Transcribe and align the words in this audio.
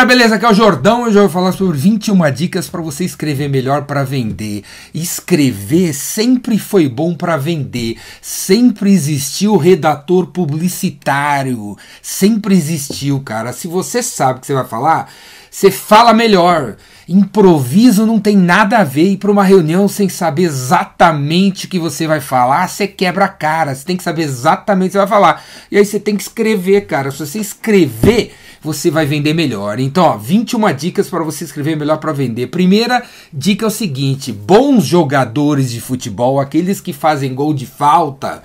galera, 0.00 0.06
beleza? 0.06 0.34
Aqui 0.36 0.44
é 0.44 0.50
o 0.50 0.54
Jordão. 0.54 1.02
Hoje 1.02 1.16
eu 1.18 1.22
vou 1.22 1.30
falar 1.30 1.52
sobre 1.52 1.76
21 1.76 2.30
dicas 2.32 2.68
para 2.68 2.80
você 2.80 3.04
escrever 3.04 3.48
melhor 3.48 3.84
para 3.84 4.02
vender. 4.02 4.62
Escrever 4.94 5.92
sempre 5.92 6.58
foi 6.58 6.88
bom 6.88 7.14
para 7.14 7.36
vender. 7.36 7.98
Sempre 8.22 8.92
existiu 8.92 9.56
redator 9.56 10.28
publicitário. 10.28 11.76
Sempre 12.00 12.54
existiu, 12.54 13.20
cara. 13.20 13.52
Se 13.52 13.68
você 13.68 14.02
sabe 14.02 14.38
o 14.38 14.40
que 14.40 14.46
você 14.46 14.54
vai 14.54 14.66
falar, 14.66 15.10
você 15.50 15.70
fala 15.70 16.14
melhor. 16.14 16.76
Improviso 17.08 18.06
não 18.06 18.20
tem 18.20 18.36
nada 18.36 18.78
a 18.78 18.84
ver 18.84 19.12
ir 19.12 19.16
para 19.16 19.30
uma 19.30 19.44
reunião 19.44 19.88
sem 19.88 20.08
saber 20.08 20.44
exatamente 20.44 21.66
o 21.66 21.68
que 21.68 21.78
você 21.78 22.06
vai 22.06 22.20
falar, 22.20 22.68
você 22.68 22.86
quebra 22.86 23.24
a 23.26 23.28
cara. 23.28 23.74
Você 23.74 23.84
tem 23.84 23.96
que 23.96 24.02
saber 24.02 24.22
exatamente 24.22 24.90
o 24.90 24.92
que 24.92 24.92
você 24.92 24.98
vai 24.98 25.08
falar. 25.08 25.44
E 25.70 25.76
aí 25.76 25.84
você 25.84 26.00
tem 26.00 26.16
que 26.16 26.22
escrever, 26.22 26.86
cara. 26.86 27.10
Se 27.10 27.18
você 27.18 27.38
escrever, 27.38 28.32
você 28.62 28.90
vai 28.90 29.06
vender 29.06 29.34
melhor. 29.34 29.80
Então, 29.80 30.04
ó, 30.04 30.16
21 30.16 30.72
dicas 30.74 31.08
para 31.08 31.24
você 31.24 31.44
escrever 31.44 31.76
melhor 31.76 31.98
para 31.98 32.12
vender. 32.12 32.48
Primeira 32.48 33.02
dica 33.32 33.64
é 33.64 33.68
o 33.68 33.70
seguinte: 33.70 34.32
bons 34.32 34.84
jogadores 34.84 35.70
de 35.70 35.80
futebol, 35.80 36.38
aqueles 36.38 36.80
que 36.80 36.92
fazem 36.92 37.34
gol 37.34 37.54
de 37.54 37.66
falta, 37.66 38.42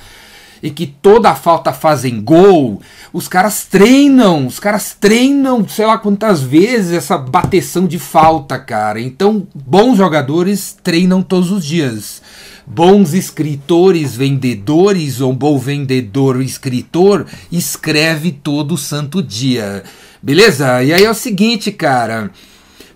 e 0.66 0.72
que 0.72 0.88
toda 0.88 1.36
falta 1.36 1.72
fazem 1.72 2.22
gol, 2.22 2.82
os 3.14 3.28
caras 3.28 3.66
treinam, 3.66 4.48
os 4.48 4.60
caras 4.60 4.96
treinam, 5.00 5.68
sei 5.68 5.86
lá 5.86 5.98
quantas 5.98 6.42
vezes 6.42 6.92
essa 6.92 7.18
bateção 7.18 7.86
de 7.86 8.00
falta, 8.00 8.58
cara. 8.58 9.00
Então, 9.00 9.46
bons 9.54 9.98
jogadores 9.98 10.76
treinam 10.82 11.22
todos 11.22 11.52
os 11.52 11.64
dias. 11.64 12.22
Bons 12.66 13.14
escritores, 13.14 14.16
vendedores, 14.16 15.22
ou 15.22 15.32
bom 15.32 15.56
vendedor, 15.56 16.42
escritor, 16.42 17.28
escreve 17.52 18.32
todo 18.32 18.76
santo 18.76 19.22
dia. 19.22 19.84
Beleza? 20.26 20.82
E 20.82 20.92
aí 20.92 21.06
é 21.06 21.10
o 21.10 21.14
seguinte, 21.14 21.72
cara 21.72 22.32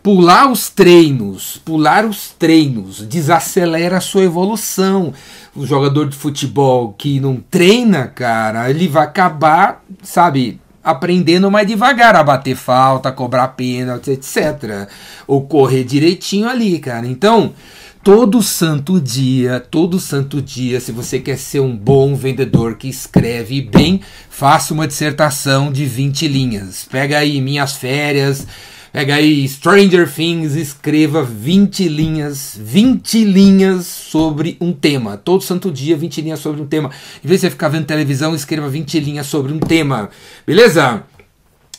pular 0.01 0.49
os 0.51 0.69
treinos, 0.69 1.61
pular 1.63 2.03
os 2.05 2.31
treinos, 2.31 3.01
desacelera 3.01 3.97
a 3.97 4.01
sua 4.01 4.23
evolução. 4.23 5.13
O 5.55 5.67
jogador 5.67 6.09
de 6.09 6.15
futebol 6.15 6.95
que 6.97 7.19
não 7.19 7.35
treina, 7.35 8.07
cara, 8.07 8.69
ele 8.69 8.87
vai 8.87 9.03
acabar, 9.03 9.83
sabe, 10.01 10.59
aprendendo 10.89 11.49
mais 11.51 11.67
devagar 11.67 12.15
a 12.15 12.23
bater 12.23 12.55
falta, 12.55 13.09
a 13.09 13.11
cobrar 13.11 13.49
pênalti, 13.49 14.11
etc. 14.11 14.89
Ou 15.27 15.41
correr 15.41 15.83
direitinho 15.83 16.47
ali, 16.47 16.79
cara. 16.79 17.05
Então, 17.05 17.53
todo 18.03 18.41
santo 18.41 18.99
dia, 18.99 19.59
todo 19.59 19.99
santo 19.99 20.41
dia, 20.41 20.79
se 20.79 20.91
você 20.91 21.19
quer 21.19 21.37
ser 21.37 21.59
um 21.59 21.75
bom 21.75 22.15
vendedor 22.15 22.75
que 22.75 22.87
escreve 22.87 23.61
bem, 23.61 24.01
faça 24.29 24.73
uma 24.73 24.87
dissertação 24.87 25.71
de 25.71 25.85
20 25.85 26.27
linhas. 26.27 26.87
Pega 26.89 27.17
aí 27.17 27.41
minhas 27.41 27.73
férias, 27.73 28.47
Pega 28.91 29.15
aí 29.15 29.47
Stranger 29.47 30.11
Things, 30.11 30.55
escreva 30.55 31.21
20 31.23 31.87
linhas, 31.87 32.57
20 32.59 33.23
linhas 33.23 33.85
sobre 33.85 34.57
um 34.59 34.73
tema. 34.73 35.15
Todo 35.15 35.43
santo 35.43 35.71
dia, 35.71 35.95
20 35.95 36.21
linhas 36.21 36.39
sobre 36.39 36.59
um 36.59 36.65
tema. 36.65 36.89
Em 37.23 37.27
vez 37.27 37.41
de 37.41 37.47
você 37.47 37.51
ficar 37.51 37.69
vendo 37.69 37.85
televisão, 37.85 38.33
escreva 38.33 38.67
20 38.67 38.99
linhas 38.99 39.27
sobre 39.27 39.53
um 39.53 39.59
tema. 39.59 40.09
Beleza? 40.45 41.03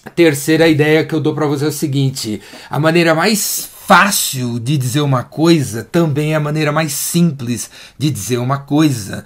A 0.04 0.10
terceira 0.10 0.68
ideia 0.68 1.04
que 1.04 1.12
eu 1.12 1.20
dou 1.20 1.34
para 1.34 1.46
você 1.46 1.64
é 1.64 1.68
o 1.68 1.72
seguinte: 1.72 2.40
a 2.70 2.78
maneira 2.78 3.12
mais 3.12 3.68
fácil 3.86 4.60
de 4.60 4.78
dizer 4.78 5.00
uma 5.00 5.24
coisa 5.24 5.82
também 5.82 6.32
é 6.32 6.36
a 6.36 6.40
maneira 6.40 6.70
mais 6.70 6.92
simples 6.92 7.68
de 7.98 8.08
dizer 8.08 8.38
uma 8.38 8.58
coisa. 8.58 9.24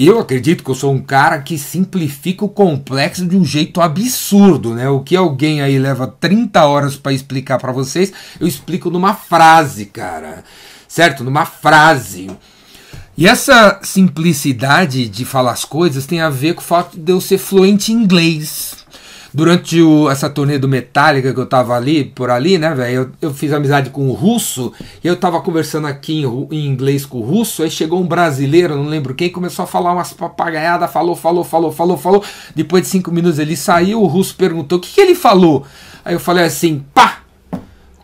Eu 0.00 0.20
acredito 0.20 0.62
que 0.62 0.70
eu 0.70 0.76
sou 0.76 0.94
um 0.94 1.02
cara 1.02 1.40
que 1.40 1.58
simplifica 1.58 2.44
o 2.44 2.48
complexo 2.48 3.26
de 3.26 3.36
um 3.36 3.44
jeito 3.44 3.80
absurdo, 3.80 4.72
né? 4.72 4.88
O 4.88 5.00
que 5.00 5.16
alguém 5.16 5.60
aí 5.60 5.76
leva 5.76 6.06
30 6.06 6.64
horas 6.64 6.94
para 6.94 7.12
explicar 7.12 7.58
para 7.58 7.72
vocês, 7.72 8.12
eu 8.38 8.46
explico 8.46 8.90
numa 8.90 9.12
frase, 9.12 9.86
cara. 9.86 10.44
Certo? 10.86 11.24
Numa 11.24 11.44
frase. 11.44 12.30
E 13.16 13.26
essa 13.26 13.80
simplicidade 13.82 15.08
de 15.08 15.24
falar 15.24 15.50
as 15.50 15.64
coisas 15.64 16.06
tem 16.06 16.20
a 16.20 16.30
ver 16.30 16.54
com 16.54 16.60
o 16.60 16.64
fato 16.64 16.96
de 16.96 17.10
eu 17.10 17.20
ser 17.20 17.38
fluente 17.38 17.92
em 17.92 17.96
inglês 17.96 18.77
durante 19.38 19.80
o, 19.80 20.10
essa 20.10 20.28
turnê 20.28 20.58
do 20.58 20.66
Metallica 20.66 21.32
que 21.32 21.38
eu 21.38 21.46
tava 21.46 21.76
ali, 21.76 22.06
por 22.06 22.28
ali, 22.28 22.58
né, 22.58 22.74
velho, 22.74 23.12
eu, 23.22 23.28
eu, 23.28 23.32
fiz 23.32 23.52
amizade 23.52 23.88
com 23.88 24.08
o 24.08 24.12
russo, 24.12 24.72
e 25.02 25.06
eu 25.06 25.14
tava 25.14 25.40
conversando 25.40 25.86
aqui 25.86 26.24
em, 26.24 26.48
em, 26.50 26.66
inglês 26.66 27.06
com 27.06 27.18
o 27.18 27.22
russo, 27.22 27.62
aí 27.62 27.70
chegou 27.70 28.02
um 28.02 28.06
brasileiro, 28.06 28.74
não 28.74 28.88
lembro 28.88 29.14
quem, 29.14 29.30
começou 29.30 29.62
a 29.62 29.68
falar 29.68 29.92
umas 29.92 30.12
papagaiadas, 30.12 30.90
falou, 30.90 31.14
falou, 31.14 31.44
falou, 31.44 31.70
falou, 31.70 31.96
falou, 31.96 32.24
depois 32.52 32.82
de 32.82 32.88
cinco 32.88 33.12
minutos 33.12 33.38
ele 33.38 33.56
saiu, 33.56 34.02
o 34.02 34.08
russo 34.08 34.34
perguntou, 34.34 34.78
o 34.78 34.80
que, 34.80 34.92
que 34.92 35.00
ele 35.00 35.14
falou? 35.14 35.64
Aí 36.04 36.14
eu 36.14 36.20
falei 36.20 36.44
assim, 36.44 36.84
pá, 36.92 37.20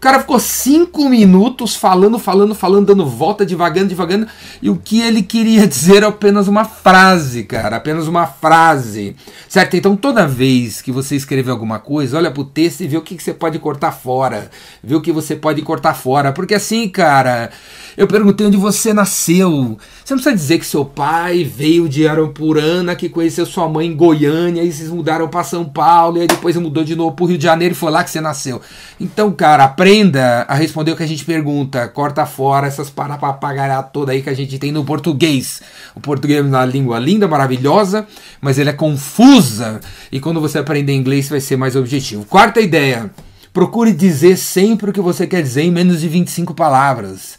cara 0.04 0.20
ficou 0.20 0.38
cinco 0.38 1.08
minutos 1.08 1.74
falando, 1.74 2.18
falando, 2.18 2.54
falando, 2.54 2.88
dando 2.88 3.06
volta, 3.06 3.46
devagando, 3.46 3.88
devagando, 3.88 4.26
e 4.60 4.68
o 4.68 4.76
que 4.76 5.00
ele 5.00 5.22
queria 5.22 5.64
dizer 5.66 6.02
é 6.02 6.06
apenas 6.06 6.46
uma 6.46 6.66
frase, 6.66 7.44
cara, 7.44 7.76
apenas 7.76 8.06
uma 8.06 8.26
frase, 8.26 9.16
certo? 9.48 9.78
Então 9.78 9.96
toda 9.96 10.28
vez 10.28 10.82
que 10.82 10.92
você 10.92 11.16
escrever 11.16 11.50
alguma 11.50 11.78
coisa, 11.78 12.18
olha 12.18 12.30
pro 12.30 12.44
texto 12.44 12.82
e 12.82 12.86
vê 12.86 12.98
o 12.98 13.00
que, 13.00 13.16
que 13.16 13.22
você 13.22 13.32
pode 13.32 13.58
cortar 13.58 13.92
fora, 13.92 14.50
vê 14.82 14.94
o 14.94 15.00
que 15.00 15.10
você 15.10 15.34
pode 15.34 15.62
cortar 15.62 15.94
fora, 15.94 16.32
porque 16.32 16.54
assim, 16.54 16.86
cara, 16.86 17.50
eu 17.96 18.06
perguntei 18.06 18.46
onde 18.46 18.58
você 18.58 18.92
nasceu, 18.92 19.78
você 20.04 20.12
não 20.12 20.20
precisa 20.20 20.36
dizer 20.36 20.58
que 20.58 20.66
seu 20.66 20.84
pai 20.84 21.44
veio 21.44 21.88
de 21.88 22.06
Arampurana, 22.06 22.94
que 22.94 23.08
conheceu 23.08 23.46
sua 23.46 23.70
mãe 23.70 23.86
em 23.86 23.96
Goiânia, 23.96 24.62
e 24.62 24.70
vocês 24.70 24.90
mudaram 24.90 25.28
para 25.28 25.44
São 25.44 25.64
Paulo, 25.64 26.18
e 26.18 26.20
aí 26.20 26.26
depois 26.26 26.54
mudou 26.56 26.84
de 26.84 26.94
novo 26.94 27.16
pro 27.16 27.24
Rio 27.24 27.38
de 27.38 27.44
Janeiro 27.44 27.72
e 27.72 27.76
foi 27.76 27.90
lá 27.90 28.04
que 28.04 28.10
você 28.10 28.20
nasceu. 28.20 28.60
Então, 29.00 29.32
cara, 29.32 29.64
aprenda 29.64 29.93
aprenda 29.94 30.44
a 30.48 30.54
responder 30.56 30.90
o 30.90 30.96
que 30.96 31.04
a 31.04 31.06
gente 31.06 31.24
pergunta. 31.24 31.86
Corta 31.86 32.26
fora 32.26 32.66
essas 32.66 32.90
papagaiadas 32.90 33.92
toda 33.92 34.10
aí 34.10 34.22
que 34.22 34.28
a 34.28 34.34
gente 34.34 34.58
tem 34.58 34.72
no 34.72 34.84
português. 34.84 35.62
O 35.94 36.00
português 36.00 36.40
é 36.40 36.42
uma 36.42 36.64
língua 36.64 36.98
linda, 36.98 37.28
maravilhosa, 37.28 38.04
mas 38.40 38.58
ele 38.58 38.70
é 38.70 38.72
confusa. 38.72 39.80
E 40.10 40.18
quando 40.18 40.40
você 40.40 40.58
aprender 40.58 40.92
inglês 40.94 41.28
vai 41.28 41.40
ser 41.40 41.56
mais 41.56 41.76
objetivo. 41.76 42.24
Quarta 42.24 42.60
ideia. 42.60 43.08
Procure 43.52 43.92
dizer 43.92 44.36
sempre 44.36 44.90
o 44.90 44.92
que 44.92 45.00
você 45.00 45.28
quer 45.28 45.42
dizer 45.42 45.62
em 45.62 45.70
menos 45.70 46.00
de 46.00 46.08
25 46.08 46.54
palavras. 46.54 47.38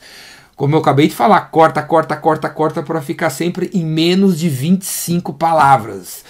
Como 0.56 0.76
eu 0.76 0.80
acabei 0.80 1.10
de 1.10 1.14
falar, 1.14 1.42
corta, 1.52 1.82
corta, 1.82 2.16
corta, 2.16 2.50
corta 2.50 2.82
para 2.82 3.02
ficar 3.02 3.32
sempre 3.32 3.70
em 3.74 3.86
menos 3.86 4.40
de 4.40 4.48
25 4.48 5.34
palavras. 5.34 6.24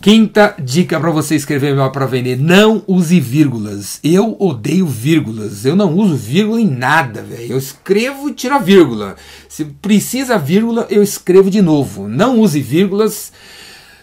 Quinta 0.00 0.54
dica 0.58 0.98
para 0.98 1.10
você 1.10 1.34
escrever 1.34 1.72
melhor 1.72 1.90
para 1.90 2.06
vender: 2.06 2.38
não 2.38 2.82
use 2.86 3.20
vírgulas. 3.20 4.00
Eu 4.02 4.34
odeio 4.38 4.86
vírgulas. 4.86 5.66
Eu 5.66 5.76
não 5.76 5.94
uso 5.94 6.16
vírgula 6.16 6.60
em 6.60 6.70
nada, 6.70 7.22
velho. 7.22 7.52
Eu 7.52 7.58
escrevo 7.58 8.28
e 8.28 8.32
tiro 8.32 8.54
a 8.54 8.58
vírgula. 8.58 9.16
Se 9.48 9.64
precisa 9.64 10.38
vírgula, 10.38 10.86
eu 10.88 11.02
escrevo 11.02 11.50
de 11.50 11.60
novo. 11.60 12.08
Não 12.08 12.40
use 12.40 12.60
vírgulas. 12.60 13.30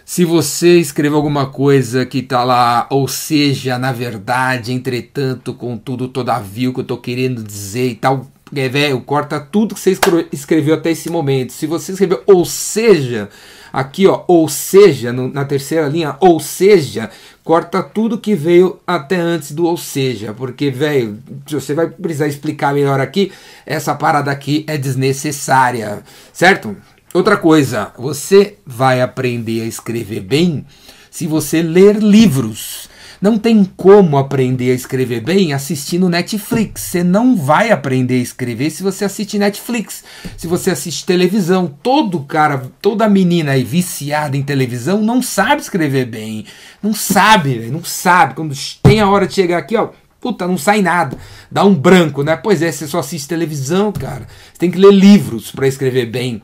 Se 0.05 0.23
você 0.23 0.79
escreveu 0.79 1.17
alguma 1.17 1.47
coisa 1.47 2.05
que 2.05 2.21
tá 2.21 2.43
lá, 2.43 2.87
ou 2.89 3.07
seja, 3.07 3.77
na 3.77 3.91
verdade, 3.91 4.71
entretanto, 4.71 5.53
contudo, 5.53 6.07
todavia, 6.07 6.69
o 6.69 6.73
que 6.73 6.79
eu 6.79 6.85
tô 6.85 6.97
querendo 6.97 7.43
dizer 7.43 7.89
e 7.89 7.95
tal, 7.95 8.25
é, 8.55 8.69
velho, 8.69 9.01
corta 9.01 9.39
tudo 9.39 9.75
que 9.75 9.81
você 9.81 9.97
escreveu 10.31 10.75
até 10.75 10.91
esse 10.91 11.09
momento. 11.09 11.53
Se 11.53 11.67
você 11.67 11.91
escreveu 11.91 12.23
ou 12.25 12.45
seja, 12.45 13.29
aqui 13.71 14.07
ó, 14.07 14.23
ou 14.27 14.47
seja, 14.47 15.11
no, 15.11 15.27
na 15.31 15.45
terceira 15.45 15.87
linha, 15.87 16.15
ou 16.19 16.39
seja, 16.39 17.09
corta 17.43 17.83
tudo 17.83 18.17
que 18.17 18.35
veio 18.35 18.79
até 18.85 19.17
antes 19.17 19.51
do 19.51 19.65
ou 19.65 19.77
seja, 19.77 20.33
porque, 20.33 20.71
velho, 20.71 21.17
você 21.47 21.73
vai 21.73 21.87
precisar 21.87 22.27
explicar 22.27 22.73
melhor 22.73 22.99
aqui, 22.99 23.31
essa 23.65 23.93
parada 23.95 24.31
aqui 24.31 24.63
é 24.67 24.77
desnecessária, 24.77 26.03
certo? 26.31 26.75
Outra 27.13 27.37
coisa, 27.37 27.91
você 27.97 28.57
vai 28.65 29.01
aprender 29.01 29.61
a 29.61 29.65
escrever 29.65 30.21
bem 30.21 30.65
se 31.09 31.25
você 31.25 31.61
ler 31.61 31.95
livros. 31.97 32.86
Não 33.21 33.37
tem 33.37 33.63
como 33.75 34.17
aprender 34.17 34.71
a 34.71 34.75
escrever 34.75 35.21
bem 35.21 35.53
assistindo 35.53 36.09
Netflix. 36.09 36.81
Você 36.81 37.03
não 37.03 37.35
vai 37.35 37.71
aprender 37.71 38.15
a 38.15 38.21
escrever 38.21 38.69
se 38.69 38.83
você 38.83 39.05
assiste 39.05 39.39
Netflix. 39.39 40.03
Se 40.37 40.45
você 40.45 40.69
assiste 40.69 41.05
televisão, 41.05 41.73
todo 41.81 42.21
cara, 42.21 42.69
toda 42.81 43.09
menina 43.09 43.53
aí 43.53 43.63
viciada 43.63 44.37
em 44.37 44.43
televisão 44.43 45.01
não 45.01 45.21
sabe 45.21 45.61
escrever 45.61 46.05
bem. 46.05 46.45
Não 46.81 46.93
sabe, 46.93 47.69
não 47.71 47.83
sabe. 47.83 48.35
Quando 48.35 48.55
tem 48.83 48.99
a 48.99 49.09
hora 49.09 49.25
de 49.25 49.33
chegar 49.33 49.57
aqui, 49.57 49.75
ó, 49.75 49.89
puta, 50.21 50.47
não 50.47 50.57
sai 50.57 50.81
nada. 50.81 51.17
Dá 51.51 51.63
um 51.63 51.73
branco, 51.73 52.23
né? 52.23 52.35
Pois 52.35 52.61
é, 52.61 52.71
você 52.71 52.87
só 52.87 52.99
assiste 52.99 53.27
televisão, 53.27 53.91
cara. 53.91 54.27
Você 54.53 54.59
tem 54.59 54.69
que 54.69 54.77
ler 54.77 54.93
livros 54.93 55.51
para 55.51 55.67
escrever 55.67 56.05
bem. 56.05 56.41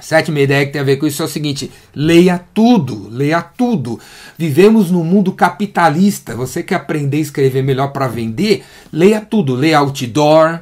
Sétima 0.00 0.38
ideia 0.38 0.64
que 0.64 0.70
tem 0.72 0.80
a 0.80 0.84
ver 0.84 0.96
com 0.96 1.08
isso 1.08 1.20
é 1.22 1.24
o 1.24 1.28
seguinte: 1.28 1.72
leia 1.92 2.38
tudo, 2.54 3.08
leia 3.10 3.42
tudo. 3.42 3.98
Vivemos 4.38 4.92
num 4.92 5.02
mundo 5.02 5.32
capitalista. 5.32 6.36
Você 6.36 6.62
quer 6.62 6.76
aprender 6.76 7.16
a 7.16 7.20
escrever 7.20 7.64
melhor 7.64 7.88
para 7.88 8.06
vender? 8.06 8.64
Leia 8.92 9.20
tudo. 9.20 9.56
Leia 9.56 9.80
outdoor, 9.80 10.60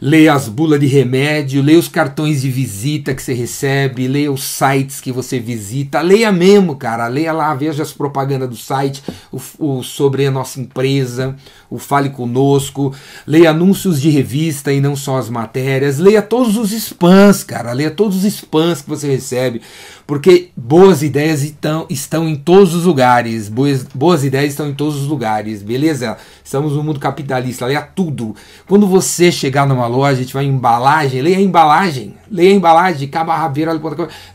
leia 0.00 0.34
as 0.34 0.48
bulas 0.48 0.80
de 0.80 0.86
remédio, 0.86 1.62
leia 1.62 1.78
os 1.78 1.88
cartões 1.88 2.42
de 2.42 2.50
visita 2.50 3.14
que 3.14 3.22
você 3.22 3.32
recebe, 3.32 4.08
leia 4.08 4.30
os 4.30 4.42
sites 4.42 5.00
que 5.00 5.12
você 5.12 5.38
visita, 5.38 6.00
leia 6.00 6.30
mesmo, 6.30 6.76
cara, 6.76 7.06
leia 7.08 7.32
lá, 7.32 7.54
veja 7.54 7.82
as 7.82 7.92
propagandas 7.92 8.48
do 8.48 8.56
site, 8.56 9.02
o, 9.32 9.40
o 9.58 9.82
sobre 9.82 10.26
a 10.26 10.30
nossa 10.30 10.60
empresa, 10.60 11.34
o 11.70 11.78
Fale 11.78 12.10
Conosco, 12.10 12.94
leia 13.26 13.50
anúncios 13.50 14.00
de 14.00 14.10
revista 14.10 14.72
e 14.72 14.80
não 14.80 14.96
só 14.96 15.18
as 15.18 15.28
matérias, 15.28 15.98
leia 15.98 16.22
todos 16.22 16.56
os 16.56 16.72
spams, 16.72 17.42
cara, 17.42 17.72
leia 17.72 17.90
todos 17.90 18.16
os 18.16 18.24
spams 18.24 18.82
que 18.82 18.88
você 18.88 19.08
recebe, 19.08 19.62
porque 20.06 20.50
boas 20.56 21.02
ideias 21.02 21.42
estão, 21.42 21.86
estão 21.90 22.28
em 22.28 22.36
todos 22.36 22.74
os 22.74 22.84
lugares, 22.84 23.48
boas, 23.48 23.82
boas 23.82 24.22
ideias 24.22 24.50
estão 24.50 24.68
em 24.68 24.74
todos 24.74 24.96
os 24.96 25.08
lugares, 25.08 25.62
beleza? 25.62 26.16
Estamos 26.44 26.74
no 26.74 26.82
mundo 26.84 27.00
capitalista, 27.00 27.66
leia 27.66 27.82
tudo. 27.82 28.34
Quando 28.68 28.86
você 28.86 29.32
chegar 29.32 29.66
numa 29.66 29.86
loja, 29.86 30.22
em 30.40 30.48
embalagem, 30.48 31.22
leia 31.22 31.38
a 31.38 31.40
embalagem, 31.40 32.14
leia 32.30 32.52
a 32.52 32.54
embalagem, 32.54 33.08
caba 33.08 33.36
rabeira, 33.36 33.72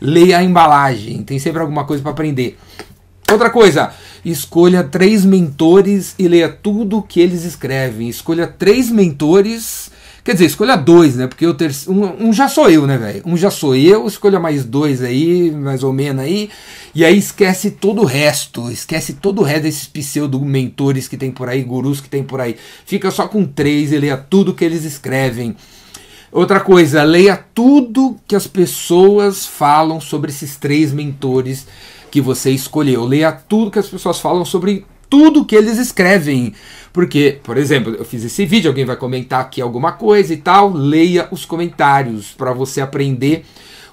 leia 0.00 0.38
a 0.38 0.42
embalagem, 0.42 1.22
tem 1.22 1.38
sempre 1.38 1.60
alguma 1.60 1.84
coisa 1.84 2.02
para 2.02 2.12
aprender. 2.12 2.58
Outra 3.30 3.48
coisa, 3.48 3.92
escolha 4.24 4.84
três 4.84 5.24
mentores 5.24 6.14
e 6.18 6.28
leia 6.28 6.50
tudo 6.50 7.00
que 7.02 7.18
eles 7.18 7.44
escrevem. 7.44 8.08
Escolha 8.08 8.46
três 8.46 8.90
mentores. 8.90 9.90
Quer 10.24 10.34
dizer, 10.34 10.46
escolha 10.46 10.76
dois, 10.76 11.16
né? 11.16 11.26
Porque 11.26 11.44
o 11.44 11.52
terceiro, 11.52 12.00
um, 12.00 12.28
um 12.28 12.32
já 12.32 12.48
sou 12.48 12.70
eu, 12.70 12.86
né, 12.86 12.96
velho? 12.96 13.22
Um 13.26 13.36
já 13.36 13.50
sou 13.50 13.74
eu, 13.74 14.06
escolha 14.06 14.38
mais 14.38 14.64
dois 14.64 15.02
aí, 15.02 15.50
mais 15.50 15.82
ou 15.82 15.92
menos 15.92 16.22
aí. 16.22 16.48
E 16.94 17.04
aí 17.04 17.18
esquece 17.18 17.72
todo 17.72 18.02
o 18.02 18.04
resto. 18.04 18.70
Esquece 18.70 19.14
todo 19.14 19.40
o 19.40 19.44
resto 19.44 19.62
desses 19.64 19.86
pseudo-mentores 19.88 21.08
que 21.08 21.16
tem 21.16 21.32
por 21.32 21.48
aí, 21.48 21.64
gurus 21.64 22.00
que 22.00 22.08
tem 22.08 22.22
por 22.22 22.40
aí. 22.40 22.56
Fica 22.86 23.10
só 23.10 23.26
com 23.26 23.44
três 23.44 23.90
e 23.90 23.98
leia 23.98 24.16
tudo 24.16 24.54
que 24.54 24.64
eles 24.64 24.84
escrevem. 24.84 25.56
Outra 26.30 26.60
coisa, 26.60 27.02
leia 27.02 27.36
tudo 27.36 28.16
que 28.26 28.36
as 28.36 28.46
pessoas 28.46 29.44
falam 29.44 30.00
sobre 30.00 30.30
esses 30.30 30.56
três 30.56 30.92
mentores 30.92 31.66
que 32.12 32.20
você 32.20 32.50
escolheu. 32.52 33.04
Leia 33.04 33.32
tudo 33.32 33.72
que 33.72 33.78
as 33.80 33.88
pessoas 33.88 34.20
falam 34.20 34.44
sobre 34.44 34.86
tudo 35.12 35.44
que 35.44 35.54
eles 35.54 35.76
escrevem. 35.76 36.54
Porque, 36.90 37.38
por 37.42 37.58
exemplo, 37.58 37.94
eu 37.94 38.02
fiz 38.02 38.24
esse 38.24 38.46
vídeo, 38.46 38.70
alguém 38.70 38.86
vai 38.86 38.96
comentar 38.96 39.42
aqui 39.42 39.60
alguma 39.60 39.92
coisa 39.92 40.32
e 40.32 40.38
tal, 40.38 40.72
leia 40.72 41.28
os 41.30 41.44
comentários 41.44 42.32
para 42.32 42.54
você 42.54 42.80
aprender 42.80 43.44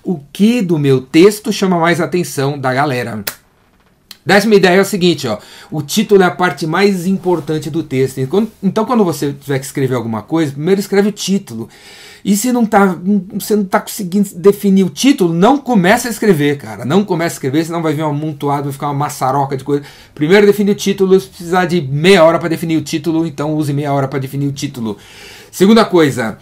o 0.02 0.22
que 0.32 0.62
do 0.62 0.80
meu 0.80 1.02
texto 1.02 1.52
chama 1.52 1.78
mais 1.78 2.00
atenção 2.00 2.58
da 2.58 2.74
galera. 2.74 3.22
Décima 4.26 4.56
ideia 4.56 4.78
é 4.78 4.82
o 4.82 4.86
seguinte, 4.86 5.28
ó, 5.28 5.40
o 5.70 5.82
título 5.82 6.24
é 6.24 6.26
a 6.26 6.32
parte 6.32 6.66
mais 6.66 7.06
importante 7.06 7.70
do 7.70 7.84
texto. 7.84 8.20
Então, 8.64 8.86
quando 8.86 9.04
você 9.04 9.34
tiver 9.34 9.60
que 9.60 9.66
escrever 9.66 9.96
alguma 9.96 10.22
coisa, 10.22 10.54
primeiro 10.54 10.80
escreve 10.80 11.10
o 11.10 11.14
título. 11.14 11.68
E 12.24 12.36
se 12.36 12.52
não 12.52 12.66
tá, 12.66 12.98
você 13.34 13.56
não 13.56 13.64
está 13.64 13.80
conseguindo 13.80 14.30
definir 14.36 14.84
o 14.84 14.90
título, 14.90 15.34
não 15.34 15.58
comece 15.58 16.08
a 16.08 16.12
escrever, 16.12 16.58
cara. 16.58 16.86
Não 16.86 17.04
comece 17.04 17.34
a 17.34 17.36
escrever, 17.36 17.66
senão 17.66 17.82
vai 17.82 17.94
vir 17.94 18.04
um 18.04 18.10
amontoado, 18.10 18.64
vai 18.64 18.74
ficar 18.74 18.88
uma 18.88 18.94
maçaroca 18.94 19.56
de 19.56 19.64
coisa. 19.64 19.84
Primeiro 20.14 20.46
define 20.46 20.72
o 20.72 20.76
título, 20.76 21.20
se 21.20 21.28
precisar 21.28 21.66
de 21.66 21.82
meia 21.82 22.24
hora 22.24 22.40
para 22.40 22.50
definir 22.50 22.78
o 22.78 22.82
título, 22.82 23.26
então 23.26 23.56
use 23.56 23.72
meia 23.74 23.94
hora 23.94 24.08
para 24.08 24.20
definir 24.20 24.48
o 24.48 24.52
título. 24.52 24.98
Segunda 25.52 25.86
coisa, 25.86 26.38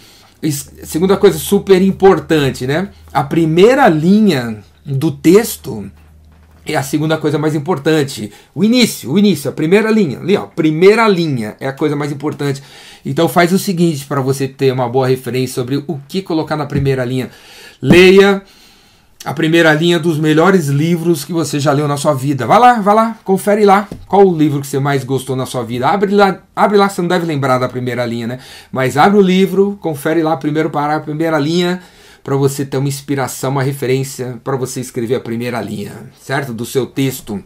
segunda 0.84 1.16
coisa 1.18 1.38
super 1.38 1.82
importante, 1.82 2.68
né? 2.68 2.90
A 3.14 3.24
primeira 3.24 3.88
linha 3.88 4.64
do 4.86 5.12
texto 5.12 5.90
é 6.68 6.76
a 6.76 6.84
segunda 6.84 7.18
coisa 7.18 7.38
mais 7.38 7.56
importante. 7.56 8.32
O 8.54 8.64
início, 8.64 9.12
o 9.12 9.18
início, 9.18 9.50
a 9.50 9.54
primeira 9.54 9.90
linha. 9.90 10.20
Ali, 10.20 10.36
ó, 10.36 10.46
primeira 10.46 11.08
linha 11.08 11.56
é 11.60 11.68
a 11.68 11.74
coisa 11.74 11.96
mais 11.96 12.12
importante. 12.12 12.62
Então 13.06 13.30
faz 13.30 13.54
o 13.54 13.60
seguinte 13.60 14.06
para 14.06 14.22
você 14.22 14.48
ter 14.48 14.72
uma 14.72 14.90
boa 14.90 15.08
referência 15.08 15.56
sobre 15.56 15.84
o 15.88 16.00
que 16.08 16.22
colocar 16.22 16.56
na 16.56 16.66
primeira 16.66 17.06
linha. 17.06 17.30
Leia 17.82 18.42
a 19.26 19.34
primeira 19.34 19.74
linha 19.74 20.00
dos 20.00 20.18
melhores 20.18 20.68
livros 20.68 21.26
que 21.26 21.34
você 21.34 21.60
já 21.60 21.72
leu 21.72 21.88
na 21.88 21.98
sua 21.98 22.14
vida. 22.14 22.46
Vai 22.46 22.60
lá, 22.60 22.80
vai 22.80 22.96
lá, 22.96 23.18
confere 23.24 23.66
lá 23.66 23.88
qual 24.08 24.26
o 24.26 24.38
livro 24.38 24.62
que 24.62 24.68
você 24.68 24.80
mais 24.80 25.04
gostou 25.04 25.36
na 25.36 25.46
sua 25.46 25.64
vida. 25.64 25.88
Abre 25.88 26.14
lá, 26.14 26.40
abre 26.56 26.78
lá, 26.78 26.88
você 26.88 27.02
não 27.02 27.10
deve 27.10 27.26
lembrar 27.26 27.58
da 27.58 27.68
primeira 27.68 28.06
linha, 28.06 28.28
né? 28.28 28.40
Mas 28.72 28.96
abre 28.98 29.18
o 29.18 29.22
livro, 29.22 29.78
confere 29.82 30.22
lá 30.22 30.38
primeiro 30.38 30.70
parar 30.70 30.98
a 30.98 31.00
primeira 31.00 31.38
linha 31.40 31.82
para 32.28 32.36
você 32.36 32.66
ter 32.66 32.76
uma 32.76 32.90
inspiração, 32.90 33.52
uma 33.52 33.64
referência 33.64 34.38
para 34.44 34.58
você 34.58 34.82
escrever 34.82 35.16
a 35.16 35.20
primeira 35.22 35.62
linha, 35.62 36.12
certo? 36.22 36.54
Do 36.54 36.66
seu 36.66 36.86
texto. 36.86 37.42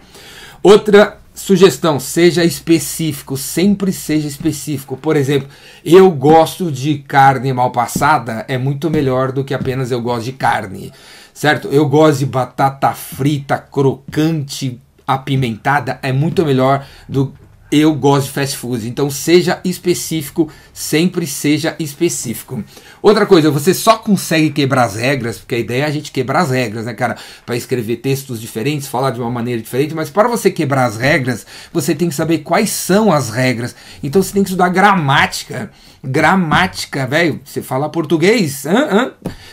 Outra 0.64 1.20
sugestão, 1.36 2.00
seja 2.00 2.44
específico, 2.44 3.38
sempre 3.38 3.94
seja 3.94 4.28
específico. 4.28 4.98
Por 4.98 5.16
exemplo, 5.16 5.48
eu 5.86 6.10
gosto 6.10 6.72
de 6.72 6.98
carne 6.98 7.54
mal 7.54 7.70
passada, 7.72 8.44
é 8.48 8.58
muito 8.58 8.90
melhor 8.90 9.32
do 9.32 9.44
que 9.44 9.54
apenas 9.54 9.92
eu 9.92 10.02
gosto 10.02 10.26
de 10.26 10.32
carne, 10.32 10.92
certo? 11.32 11.68
Eu 11.68 11.88
gosto 11.88 12.18
de 12.18 12.26
batata 12.26 12.92
frita, 12.94 13.60
crocante, 13.60 14.82
apimentada, 15.06 16.00
é 16.02 16.12
muito 16.12 16.44
melhor 16.44 16.84
do 17.08 17.32
eu 17.72 17.96
gosto 17.96 18.28
de 18.28 18.34
fast 18.34 18.58
food. 18.58 18.88
Então 18.88 19.10
seja 19.10 19.62
específico, 19.64 20.50
sempre 20.74 21.26
seja 21.26 21.76
específico. 21.80 22.64
Outra 23.02 23.26
coisa, 23.26 23.50
você 23.50 23.74
só 23.74 23.98
consegue 23.98 24.50
quebrar 24.52 24.84
as 24.84 24.96
regras, 24.96 25.38
porque 25.38 25.56
a 25.56 25.60
ideia 25.60 25.84
é 25.84 25.86
a 25.86 25.92
gente 25.92 26.12
quebrar 26.12 26.42
as 26.42 26.52
regras, 26.52 26.86
né, 26.86 26.94
cara? 26.94 27.16
Para 27.46 27.56
escrever 27.56 27.98
textos 27.98 28.42
diferentes, 28.42 28.88
falar 28.88 29.12
de 29.12 29.22
uma 29.22 29.32
maneira 29.32 29.62
diferente, 29.62 29.96
mas 29.96 30.10
para 30.10 30.28
você 30.28 30.52
quebrar 30.52 30.86
as 30.86 30.98
regras, 30.98 31.46
você 31.72 31.96
tem 31.96 32.10
que 32.10 32.16
saber 32.16 32.40
quais 32.40 32.70
são 32.70 33.12
as 33.12 33.30
regras. 33.30 33.76
Então 34.04 34.22
você 34.22 34.34
tem 34.34 34.44
que 34.44 34.50
estudar 34.50 34.70
gramática. 34.70 35.72
Gramática, 36.04 37.06
velho. 37.06 37.40
Você 37.46 37.62
fala 37.62 37.88
português? 37.88 38.66
Hã? 38.66 38.88
Hã? 38.92 39.12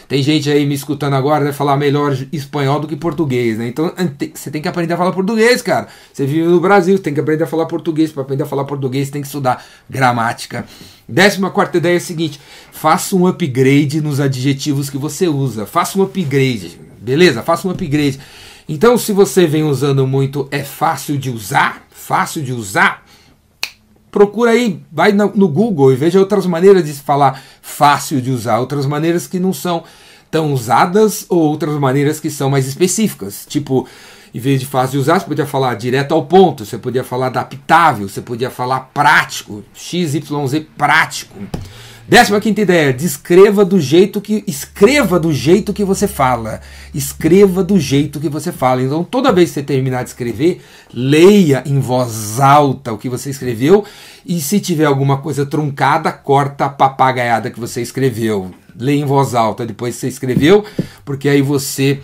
Tem 0.08 0.22
gente 0.22 0.48
aí 0.50 0.64
me 0.64 0.74
escutando 0.74 1.12
agora, 1.12 1.44
vai 1.44 1.52
falar 1.52 1.76
melhor 1.76 2.16
espanhol 2.32 2.80
do 2.80 2.88
que 2.88 2.96
português, 2.96 3.58
né? 3.58 3.68
Então 3.68 3.92
você 4.32 4.50
tem 4.50 4.62
que 4.62 4.68
aprender 4.68 4.94
a 4.94 4.96
falar 4.96 5.12
português, 5.12 5.60
cara. 5.60 5.88
Você 6.10 6.24
vive 6.24 6.48
no 6.48 6.58
Brasil, 6.58 6.98
tem 6.98 7.12
que 7.12 7.20
aprender 7.20 7.44
a 7.44 7.46
falar 7.46 7.66
português. 7.66 8.10
Para 8.10 8.22
aprender 8.22 8.44
a 8.44 8.46
falar 8.46 8.64
português, 8.64 9.10
tem 9.10 9.20
que 9.20 9.26
estudar 9.26 9.62
gramática. 9.90 10.64
Décima 11.06 11.50
quarta 11.50 11.76
ideia 11.76 11.94
é 11.94 11.96
a 11.98 12.00
seguinte: 12.00 12.40
faça 12.72 13.14
um 13.14 13.26
upgrade 13.26 14.00
nos 14.00 14.18
adjetivos 14.18 14.88
que 14.88 14.96
você 14.96 15.28
usa. 15.28 15.66
Faça 15.66 15.98
um 15.98 16.02
upgrade, 16.02 16.80
beleza? 16.98 17.42
Faça 17.42 17.68
um 17.68 17.70
upgrade. 17.70 18.18
Então, 18.66 18.96
se 18.96 19.12
você 19.12 19.46
vem 19.46 19.64
usando 19.64 20.06
muito, 20.06 20.48
é 20.50 20.62
fácil 20.62 21.18
de 21.18 21.30
usar, 21.30 21.86
fácil 21.90 22.42
de 22.42 22.52
usar 22.54 23.04
procura 24.10 24.52
aí, 24.52 24.82
vai 24.90 25.12
no 25.12 25.48
Google 25.48 25.92
e 25.92 25.96
veja 25.96 26.18
outras 26.18 26.46
maneiras 26.46 26.84
de 26.84 26.92
falar 26.92 27.42
fácil 27.60 28.20
de 28.20 28.30
usar, 28.30 28.58
outras 28.58 28.86
maneiras 28.86 29.26
que 29.26 29.38
não 29.38 29.52
são 29.52 29.84
tão 30.30 30.52
usadas 30.52 31.26
ou 31.28 31.40
outras 31.40 31.78
maneiras 31.78 32.20
que 32.20 32.30
são 32.30 32.50
mais 32.50 32.66
específicas. 32.66 33.46
Tipo, 33.48 33.86
em 34.34 34.38
vez 34.38 34.60
de 34.60 34.66
fácil 34.66 34.92
de 34.92 34.98
usar, 34.98 35.18
você 35.18 35.26
podia 35.26 35.46
falar 35.46 35.74
direto 35.74 36.12
ao 36.12 36.24
ponto, 36.26 36.64
você 36.64 36.78
podia 36.78 37.02
falar 37.02 37.28
adaptável, 37.28 38.08
você 38.08 38.20
podia 38.20 38.50
falar 38.50 38.90
prático, 38.92 39.64
XYZ 39.74 40.22
prático. 40.76 41.34
Décima 42.08 42.40
quinta 42.40 42.62
ideia, 42.62 42.90
descreva 42.90 43.66
do 43.66 43.78
jeito 43.78 44.18
que 44.18 44.42
escreva 44.46 45.20
do 45.20 45.30
jeito 45.30 45.74
que 45.74 45.84
você 45.84 46.08
fala. 46.08 46.62
Escreva 46.94 47.62
do 47.62 47.78
jeito 47.78 48.18
que 48.18 48.30
você 48.30 48.50
fala. 48.50 48.82
Então, 48.82 49.04
toda 49.04 49.30
vez 49.30 49.50
que 49.50 49.56
você 49.56 49.62
terminar 49.62 50.04
de 50.04 50.08
escrever, 50.08 50.62
leia 50.90 51.62
em 51.66 51.78
voz 51.78 52.40
alta 52.40 52.94
o 52.94 52.96
que 52.96 53.10
você 53.10 53.28
escreveu 53.28 53.84
e 54.24 54.40
se 54.40 54.58
tiver 54.58 54.86
alguma 54.86 55.18
coisa 55.18 55.44
truncada, 55.44 56.10
corta 56.10 56.64
a 56.64 56.70
papagaiada 56.70 57.50
que 57.50 57.60
você 57.60 57.82
escreveu. 57.82 58.52
Leia 58.74 59.02
em 59.02 59.04
voz 59.04 59.34
alta 59.34 59.66
depois 59.66 59.94
que 59.94 60.00
você 60.00 60.08
escreveu, 60.08 60.64
porque 61.04 61.28
aí 61.28 61.42
você 61.42 62.00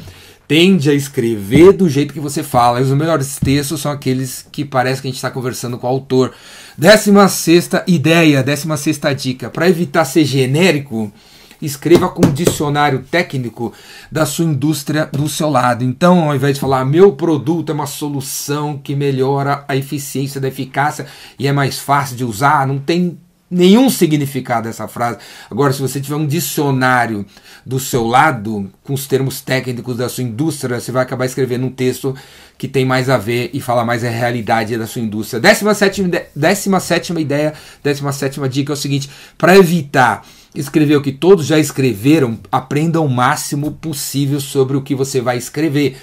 tende 0.46 0.90
a 0.90 0.94
escrever 0.94 1.72
do 1.72 1.88
jeito 1.88 2.12
que 2.12 2.20
você 2.20 2.42
fala. 2.42 2.80
E 2.80 2.82
os 2.82 2.90
melhores 2.90 3.38
textos 3.38 3.80
são 3.80 3.92
aqueles 3.92 4.46
que 4.50 4.64
parece 4.64 5.00
que 5.00 5.08
a 5.08 5.10
gente 5.10 5.16
está 5.16 5.30
conversando 5.30 5.78
com 5.78 5.86
o 5.86 5.90
autor. 5.90 6.32
Décima 6.76 7.28
sexta 7.28 7.84
ideia, 7.86 8.42
décima 8.42 8.76
sexta 8.76 9.14
dica. 9.14 9.48
Para 9.48 9.68
evitar 9.68 10.04
ser 10.04 10.24
genérico, 10.24 11.12
escreva 11.60 12.08
com 12.08 12.26
um 12.26 12.32
dicionário 12.32 13.04
técnico 13.10 13.72
da 14.10 14.26
sua 14.26 14.44
indústria 14.44 15.08
do 15.10 15.28
seu 15.28 15.48
lado. 15.48 15.84
Então, 15.84 16.28
ao 16.28 16.34
invés 16.34 16.54
de 16.54 16.60
falar 16.60 16.84
meu 16.84 17.12
produto 17.12 17.70
é 17.70 17.74
uma 17.74 17.86
solução 17.86 18.78
que 18.78 18.94
melhora 18.94 19.64
a 19.68 19.76
eficiência 19.76 20.40
da 20.40 20.48
eficácia 20.48 21.06
e 21.38 21.46
é 21.46 21.52
mais 21.52 21.78
fácil 21.78 22.16
de 22.16 22.24
usar, 22.24 22.66
não 22.66 22.78
tem 22.78 23.18
nenhum 23.50 23.88
significado 23.90 24.68
essa 24.68 24.88
frase. 24.88 25.18
Agora, 25.50 25.72
se 25.72 25.80
você 25.80 26.00
tiver 26.00 26.16
um 26.16 26.26
dicionário 26.26 27.24
do 27.64 27.78
seu 27.78 28.06
lado, 28.06 28.70
com 28.82 28.94
os 28.94 29.06
termos 29.06 29.40
técnicos 29.40 29.96
da 29.96 30.08
sua 30.08 30.24
indústria, 30.24 30.80
você 30.80 30.90
vai 30.90 31.02
acabar 31.02 31.26
escrevendo 31.26 31.66
um 31.66 31.70
texto 31.70 32.14
que 32.56 32.68
tem 32.68 32.84
mais 32.84 33.08
a 33.08 33.18
ver 33.18 33.50
e 33.52 33.60
fala 33.60 33.84
mais 33.84 34.04
a 34.04 34.10
realidade 34.10 34.76
da 34.76 34.86
sua 34.86 35.02
indústria. 35.02 35.40
17 35.40 36.02
sétima 36.80 37.20
ideia, 37.20 37.54
17 37.82 38.40
dica 38.48 38.72
é 38.72 38.74
o 38.74 38.76
seguinte: 38.76 39.10
para 39.36 39.56
evitar 39.56 40.24
escrever 40.54 40.96
o 40.96 41.02
que 41.02 41.12
todos 41.12 41.46
já 41.46 41.58
escreveram, 41.58 42.38
aprenda 42.50 43.00
o 43.00 43.08
máximo 43.08 43.72
possível 43.72 44.40
sobre 44.40 44.76
o 44.76 44.82
que 44.82 44.94
você 44.94 45.20
vai 45.20 45.36
escrever. 45.36 45.96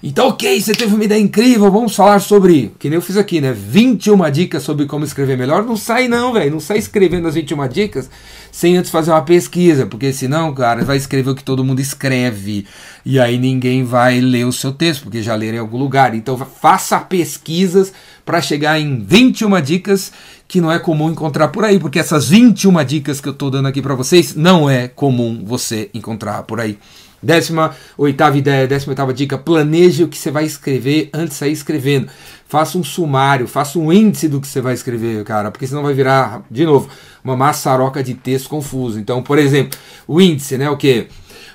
Então, 0.00 0.28
ok, 0.28 0.60
você 0.60 0.72
teve 0.72 0.94
uma 0.94 1.02
ideia 1.02 1.20
incrível, 1.20 1.72
vamos 1.72 1.96
falar 1.96 2.20
sobre, 2.20 2.72
que 2.78 2.88
nem 2.88 2.96
eu 2.96 3.02
fiz 3.02 3.16
aqui, 3.16 3.40
né? 3.40 3.52
21 3.52 4.30
dicas 4.30 4.62
sobre 4.62 4.86
como 4.86 5.04
escrever 5.04 5.36
melhor. 5.36 5.64
Não 5.64 5.76
sai 5.76 6.06
não, 6.06 6.32
velho, 6.32 6.52
não 6.52 6.60
sai 6.60 6.78
escrevendo 6.78 7.26
as 7.26 7.34
21 7.34 7.66
dicas 7.68 8.08
sem 8.52 8.76
antes 8.76 8.90
fazer 8.90 9.10
uma 9.10 9.22
pesquisa, 9.22 9.86
porque 9.86 10.12
senão, 10.12 10.54
cara, 10.54 10.84
vai 10.84 10.96
escrever 10.96 11.30
o 11.30 11.34
que 11.34 11.42
todo 11.42 11.64
mundo 11.64 11.80
escreve 11.80 12.64
e 13.04 13.18
aí 13.18 13.38
ninguém 13.38 13.84
vai 13.84 14.20
ler 14.20 14.46
o 14.46 14.52
seu 14.52 14.72
texto, 14.72 15.02
porque 15.02 15.22
já 15.22 15.34
leram 15.34 15.56
em 15.56 15.60
algum 15.60 15.78
lugar. 15.78 16.14
Então, 16.14 16.36
faça 16.38 16.98
pesquisas 17.00 17.92
para 18.24 18.40
chegar 18.40 18.78
em 18.78 19.00
21 19.00 19.60
dicas 19.60 20.12
que 20.46 20.60
não 20.60 20.70
é 20.70 20.78
comum 20.78 21.10
encontrar 21.10 21.48
por 21.48 21.64
aí, 21.64 21.78
porque 21.78 21.98
essas 21.98 22.28
21 22.28 22.84
dicas 22.84 23.20
que 23.20 23.28
eu 23.28 23.32
estou 23.32 23.50
dando 23.50 23.66
aqui 23.66 23.82
para 23.82 23.94
vocês 23.94 24.34
não 24.34 24.70
é 24.70 24.86
comum 24.86 25.42
você 25.44 25.90
encontrar 25.92 26.42
por 26.44 26.60
aí. 26.60 26.78
Décima 27.22 27.74
oitava 27.96 28.38
ideia, 28.38 28.66
décima 28.66 28.92
oitava 28.92 29.12
dica, 29.12 29.36
planeje 29.36 30.04
o 30.04 30.08
que 30.08 30.16
você 30.16 30.30
vai 30.30 30.44
escrever 30.44 31.10
antes 31.12 31.30
de 31.30 31.34
sair 31.34 31.52
escrevendo. 31.52 32.08
Faça 32.46 32.78
um 32.78 32.84
sumário, 32.84 33.46
faça 33.46 33.78
um 33.78 33.92
índice 33.92 34.28
do 34.28 34.40
que 34.40 34.46
você 34.46 34.60
vai 34.60 34.74
escrever, 34.74 35.24
cara, 35.24 35.50
porque 35.50 35.66
senão 35.66 35.82
vai 35.82 35.92
virar, 35.92 36.42
de 36.50 36.64
novo, 36.64 36.88
uma 37.22 37.36
maçaroca 37.36 38.02
de 38.02 38.14
texto 38.14 38.48
confuso. 38.48 38.98
Então, 38.98 39.22
por 39.22 39.38
exemplo, 39.38 39.78
o 40.06 40.20
índice, 40.20 40.56
né, 40.56 40.70
o 40.70 40.76
que? 40.76 41.08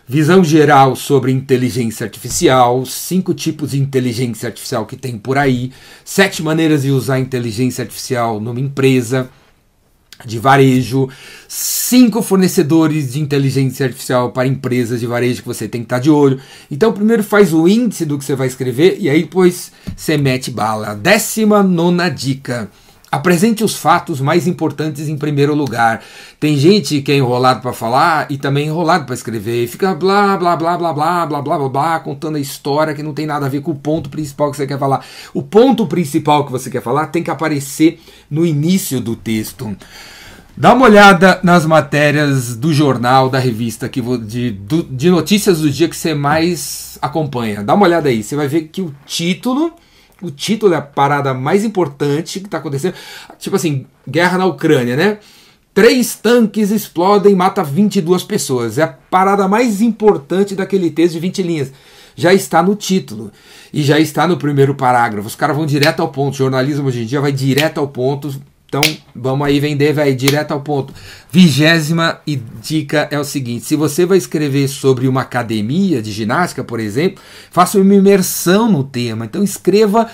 Visão 0.05 0.43
geral 0.43 0.97
sobre 0.97 1.31
inteligência 1.31 2.03
artificial, 2.03 2.85
cinco 2.85 3.33
tipos 3.33 3.71
de 3.71 3.79
inteligência 3.79 4.47
artificial 4.47 4.85
que 4.85 4.97
tem 4.97 5.17
por 5.17 5.37
aí, 5.37 5.71
sete 6.03 6.43
maneiras 6.43 6.83
de 6.83 6.91
usar 6.91 7.19
inteligência 7.19 7.83
artificial 7.83 8.39
numa 8.41 8.59
empresa, 8.59 9.29
de 10.25 10.39
varejo, 10.39 11.09
cinco 11.47 12.21
fornecedores 12.21 13.13
de 13.13 13.21
inteligência 13.21 13.85
artificial 13.85 14.31
para 14.31 14.47
empresas 14.47 14.99
de 14.99 15.07
varejo 15.07 15.41
que 15.41 15.47
você 15.47 15.67
tem 15.67 15.81
que 15.81 15.85
estar 15.85 15.99
de 15.99 16.09
olho. 16.09 16.39
Então, 16.69 16.91
primeiro 16.93 17.23
faz 17.23 17.53
o 17.53 17.67
índice 17.67 18.05
do 18.05 18.17
que 18.17 18.25
você 18.25 18.35
vai 18.35 18.47
escrever 18.47 18.97
e 18.99 19.09
aí 19.09 19.23
depois 19.23 19.71
você 19.95 20.17
mete 20.17 20.51
bala. 20.51 20.95
Décima 20.95 21.63
nona 21.63 22.09
dica. 22.09 22.69
Apresente 23.13 23.63
os 23.63 23.75
fatos 23.75 24.19
mais 24.19 24.47
importantes 24.47 25.07
em 25.07 25.15
primeiro 25.15 25.53
lugar. 25.53 26.01
Tem 26.39 26.57
gente 26.57 26.99
que 26.99 27.11
é 27.11 27.17
enrolado 27.17 27.61
para 27.61 27.71
falar 27.71 28.25
e 28.27 28.39
também 28.39 28.65
enrolado 28.65 29.05
para 29.05 29.13
escrever. 29.13 29.65
E 29.65 29.67
fica 29.67 29.93
blá 29.93 30.35
blá 30.35 30.55
blá 30.55 30.75
blá 30.75 30.91
blá 30.91 31.25
blá 31.27 31.41
blá 31.43 31.57
blá 31.59 31.69
blá 31.69 31.99
contando 31.99 32.37
a 32.37 32.39
história 32.39 32.95
que 32.95 33.03
não 33.03 33.13
tem 33.13 33.27
nada 33.27 33.45
a 33.45 33.49
ver 33.49 33.61
com 33.61 33.69
o 33.69 33.75
ponto 33.75 34.09
principal 34.09 34.49
que 34.49 34.57
você 34.57 34.65
quer 34.65 34.79
falar. 34.79 35.05
O 35.31 35.43
ponto 35.43 35.85
principal 35.85 36.43
que 36.43 36.51
você 36.51 36.71
quer 36.71 36.81
falar 36.81 37.05
tem 37.05 37.21
que 37.21 37.29
aparecer 37.29 38.01
no 38.31 38.43
início 38.43 38.99
do 38.99 39.15
texto. 39.15 39.77
Dá 40.57 40.73
uma 40.73 40.85
olhada 40.85 41.39
nas 41.43 41.67
matérias 41.67 42.55
do 42.55 42.73
jornal, 42.73 43.29
da 43.29 43.37
revista 43.37 43.87
que 43.87 44.01
de, 44.01 44.57
de 44.89 45.11
notícias 45.11 45.59
do 45.59 45.69
dia 45.69 45.87
que 45.87 45.95
você 45.95 46.15
mais 46.15 46.97
acompanha. 46.99 47.63
Dá 47.63 47.75
uma 47.75 47.85
olhada 47.85 48.09
aí. 48.09 48.23
Você 48.23 48.35
vai 48.35 48.47
ver 48.47 48.69
que 48.71 48.81
o 48.81 48.91
título 49.05 49.71
o 50.23 50.31
título 50.31 50.73
é 50.73 50.77
a 50.77 50.81
parada 50.81 51.33
mais 51.33 51.63
importante 51.63 52.39
que 52.39 52.45
está 52.45 52.57
acontecendo. 52.57 52.95
Tipo 53.37 53.55
assim, 53.55 53.85
guerra 54.07 54.37
na 54.37 54.45
Ucrânia, 54.45 54.95
né? 54.95 55.17
Três 55.73 56.15
tanques 56.15 56.71
explodem 56.71 57.33
e 57.33 57.35
mata 57.35 57.63
22 57.63 58.23
pessoas. 58.23 58.77
É 58.77 58.83
a 58.83 58.87
parada 58.87 59.47
mais 59.47 59.81
importante 59.81 60.55
daquele 60.55 60.89
texto 60.91 61.13
de 61.13 61.19
20 61.19 61.43
linhas. 61.43 61.71
Já 62.15 62.33
está 62.33 62.61
no 62.61 62.75
título 62.75 63.31
e 63.73 63.81
já 63.81 63.99
está 63.99 64.27
no 64.27 64.37
primeiro 64.37 64.75
parágrafo. 64.75 65.27
Os 65.27 65.35
caras 65.35 65.57
vão 65.57 65.65
direto 65.65 66.01
ao 66.01 66.09
ponto. 66.09 66.35
O 66.35 66.37
jornalismo 66.37 66.87
hoje 66.87 67.01
em 67.01 67.05
dia 67.05 67.19
vai 67.19 67.31
direto 67.31 67.79
ao 67.79 67.87
ponto 67.87 68.33
então, 68.73 68.81
vamos 69.15 69.45
aí 69.45 69.59
vender, 69.59 69.93
velho, 69.93 70.15
direto 70.15 70.51
ao 70.51 70.61
ponto. 70.61 70.91
Vigésima 71.31 72.19
dica 72.59 73.07
é 73.11 73.19
o 73.19 73.23
seguinte: 73.23 73.65
se 73.65 73.75
você 73.75 74.03
vai 74.03 74.17
escrever 74.17 74.67
sobre 74.67 75.07
uma 75.07 75.21
academia 75.21 76.01
de 76.01 76.11
ginástica, 76.11 76.63
por 76.63 76.79
exemplo, 76.79 77.21
faça 77.51 77.77
uma 77.77 77.93
imersão 77.93 78.71
no 78.71 78.83
tema. 78.83 79.25
Então, 79.25 79.43
escreva 79.43 80.09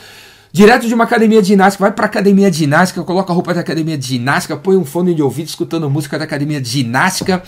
direto 0.51 0.89
de 0.89 0.94
uma 0.94 1.06
academia 1.06 1.42
de 1.42 1.48
ginástica, 1.48 1.86
vai 1.86 1.94
para 1.94 2.06
academia 2.06 2.51
de 2.51 2.58
ginástica, 2.58 3.01
coloca 3.04 3.32
a 3.32 3.36
roupa 3.36 3.54
da 3.54 3.62
academia 3.62 3.98
de 3.98 4.06
ginástica, 4.06 4.58
põe 4.58 4.75
um 4.75 4.84
fone 4.84 5.16
de 5.16 5.24
ouvido 5.24 5.48
escutando 5.48 5.89
música 5.89 6.18
da 6.18 6.25
academia 6.25 6.60
de 6.60 6.68
ginástica, 6.68 7.42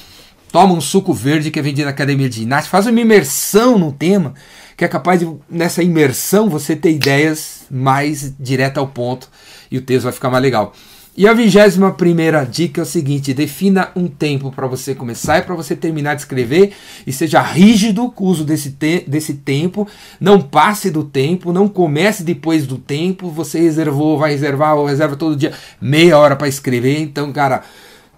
toma 0.50 0.74
um 0.74 0.80
suco 0.80 1.14
verde 1.14 1.52
que 1.52 1.60
é 1.60 1.62
vendido 1.62 1.86
na 1.86 1.92
academia 1.92 2.30
de 2.30 2.40
ginástica, 2.40 2.72
faz 2.72 2.88
uma 2.88 3.02
imersão 3.02 3.78
no 3.78 3.92
tema, 3.92 4.34
que 4.78 4.86
é 4.86 4.88
capaz 4.88 5.20
de, 5.20 5.30
nessa 5.50 5.84
imersão, 5.84 6.48
você 6.48 6.74
ter 6.74 6.92
ideias 6.92 7.64
mais 7.70 8.34
direto 8.40 8.78
ao 8.78 8.88
ponto 8.88 9.28
e 9.70 9.78
o 9.78 9.82
texto 9.82 10.04
vai 10.04 10.14
ficar 10.14 10.30
mais 10.30 10.42
legal. 10.42 10.74
E 11.16 11.28
a 11.28 11.34
vigésima 11.34 11.92
primeira 11.92 12.46
dica 12.46 12.80
é 12.80 12.84
o 12.84 12.86
seguinte: 12.86 13.34
defina 13.34 13.92
um 13.96 14.08
tempo 14.08 14.50
para 14.50 14.66
você 14.66 14.96
começar 14.96 15.40
e 15.40 15.42
para 15.42 15.54
você 15.56 15.76
terminar 15.76 16.16
de 16.16 16.22
escrever 16.22 16.72
e 17.06 17.12
seja 17.12 17.42
rígido 17.42 18.10
com 18.10 18.24
o 18.24 18.28
uso 18.28 18.46
desse, 18.46 18.72
te 18.72 19.04
desse 19.06 19.34
tempo. 19.34 19.86
Não 20.22 20.42
passe 20.42 20.90
do 20.90 21.04
tempo, 21.04 21.52
não 21.52 21.68
comece 21.68 22.24
depois 22.24 22.66
do 22.66 22.78
tempo. 22.78 23.30
Você 23.30 23.60
reservou, 23.60 24.18
vai 24.18 24.32
reservar 24.32 24.76
ou 24.78 24.86
reserva 24.86 25.18
todo 25.18 25.36
dia 25.36 25.52
meia 25.82 26.18
hora 26.18 26.38
para 26.38 26.48
escrever. 26.48 27.02
Então, 27.02 27.34
cara, 27.34 27.64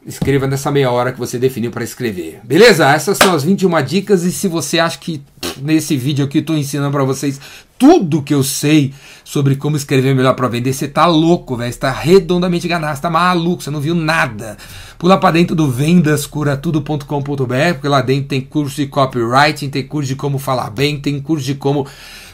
escreva 0.06 0.48
nessa 0.48 0.72
meia 0.72 0.92
hora 0.92 1.12
que 1.12 1.20
você 1.20 1.40
definiu 1.40 1.72
para 1.72 1.84
escrever. 1.84 2.40
Beleza? 2.44 2.90
Essas 2.90 3.18
são 3.18 3.34
as 3.34 3.44
21 3.44 3.82
dicas. 3.84 4.24
E 4.24 4.32
se 4.32 4.48
você 4.48 4.80
acha 4.80 4.98
que 4.98 5.22
nesse 5.62 5.98
vídeo 5.98 6.26
aqui 6.26 6.40
eu 6.40 6.42
estou 6.42 6.58
ensinando 6.58 6.92
para 6.92 7.04
vocês 7.04 7.40
tudo 7.78 8.22
que 8.22 8.34
eu 8.34 8.44
sei 8.44 8.94
sobre 9.24 9.56
como 9.56 9.76
escrever 9.76 10.16
melhor 10.16 10.36
para 10.36 10.48
vender, 10.48 10.74
você 10.74 10.88
tá 10.88 11.06
louco, 11.06 11.56
velho. 11.56 11.72
Você 11.72 11.80
tá 11.80 11.92
redondamente 11.92 12.66
enganado, 12.66 12.96
você 12.96 13.02
tá 13.02 13.10
maluco, 13.10 13.64
você 13.64 13.72
não 13.72 13.82
viu 13.82 13.96
nada. 13.96 14.58
Pula 14.98 15.18
para 15.18 15.32
dentro 15.32 15.56
do 15.56 15.70
vendascuratudo.com.br, 15.70 17.74
porque 17.74 17.88
lá 17.88 18.02
dentro 18.02 18.30
tem 18.30 18.42
curso 18.42 18.78
de 18.78 18.88
copywriting, 18.88 19.70
tem 19.70 19.86
curso 19.86 20.08
de 20.08 20.16
como 20.16 20.38
falar 20.38 20.70
bem, 20.70 21.00
tem 21.00 21.20
curso 21.20 21.46
de 21.46 21.56
como 21.56 21.88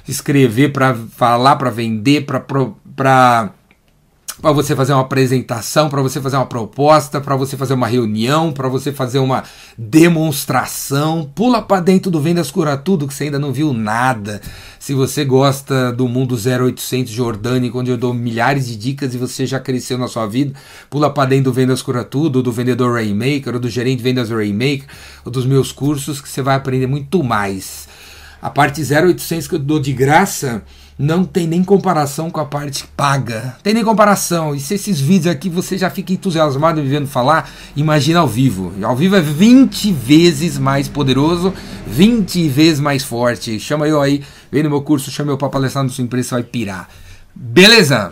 escrever 0.08 0.72
para 0.72 0.96
falar, 0.96 1.56
para 1.56 1.70
vender, 1.70 2.26
para 2.26 2.44
para 2.96 3.54
você 4.42 4.76
fazer 4.76 4.94
uma 4.94 5.02
apresentação, 5.02 5.90
para 5.90 6.02
você 6.02 6.22
fazer 6.22 6.38
uma 6.38 6.46
proposta, 6.46 7.20
para 7.20 7.36
você 7.36 7.58
fazer 7.58 7.74
uma 7.74 7.88
reunião, 7.88 8.54
para 8.54 8.70
você 8.70 8.94
fazer 8.94 9.20
uma 9.20 9.44
demonstração. 9.78 11.30
Pula 11.36 11.62
para 11.62 11.82
dentro 11.82 12.10
do 12.10 12.22
Vendas 12.22 12.50
Cura 12.50 12.78
Tudo 12.78 13.08
que 13.08 13.14
você 13.14 13.26
ainda 13.26 13.38
não 13.38 13.52
viu 13.52 13.74
nada. 13.74 14.42
Se 14.80 14.94
você 14.94 15.26
gosta 15.26 15.92
do 15.92 16.08
mundo 16.08 16.36
0800 16.36 17.12
Jordânico, 17.12 17.80
onde 17.80 17.92
eu 17.92 17.98
dou 17.98 18.14
milhares 18.14 18.68
de 18.68 18.78
dicas 18.78 19.14
e 19.14 19.18
você 19.18 19.46
já 19.46 19.60
cresceu 19.60 19.98
na 19.98 20.08
sua 20.08 20.26
vida, 20.26 20.54
pula 20.90 21.10
para 21.10 21.30
dentro 21.30 21.46
do 21.46 21.54
Vendas 21.54 21.82
Cura 21.82 22.06
Tudo, 22.06 22.42
do 22.42 22.52
vendedor 22.52 22.94
Rainmaker, 22.94 23.56
ou 23.56 23.60
do 23.60 23.70
gerente 23.70 24.02
vendas 24.02 24.30
Rainmaker, 24.30 24.88
ou 25.26 25.32
dos 25.32 25.46
meus 25.46 25.74
cursos 25.74 26.22
que 26.22 26.30
você 26.30 26.42
vai 26.42 26.56
aprender 26.56 26.88
muito 26.88 27.22
mais. 27.22 27.90
A 28.42 28.50
parte 28.50 28.82
0800 28.82 29.48
que 29.50 29.56
eu 29.56 29.60
dou 29.60 29.82
de 29.82 29.92
graça 29.92 30.64
não 31.00 31.24
tem 31.24 31.48
nem 31.48 31.64
comparação 31.64 32.30
com 32.30 32.42
a 32.42 32.46
parte 32.46 32.86
paga. 32.98 33.56
Tem 33.64 33.74
nem 33.74 33.86
comparação. 33.86 34.54
E 34.54 34.60
se 34.60 34.74
esses 34.74 35.00
vídeos 35.00 35.34
aqui 35.34 35.50
você 35.50 35.78
já 35.78 35.90
fica 35.90 36.12
entusiasmado 36.12 36.84
vendo 36.84 37.08
falar, 37.08 37.50
imagina 37.74 38.20
ao 38.20 38.28
vivo. 38.28 38.74
Ao 38.84 38.94
vivo 38.98 39.16
é 39.16 39.22
20 39.22 39.94
vezes 39.94 40.58
mais 40.58 40.90
poderoso, 40.90 41.54
20 41.88 42.50
vezes 42.50 42.82
mais 42.82 43.02
forte. 43.02 43.58
Chama 43.62 43.88
eu 43.88 44.02
aí, 44.02 44.22
vem 44.52 44.62
no 44.62 44.70
meu 44.70 44.82
curso, 44.82 45.10
chama 45.10 45.32
eu 45.32 45.38
para 45.38 45.48
palestrar 45.48 45.86
no 45.86 45.90
sua 45.90 46.04
empresa, 46.04 46.36
vai 46.36 46.44
pirar. 46.44 46.90
Beleza? 47.34 48.12